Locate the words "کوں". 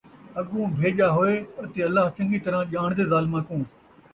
3.47-3.61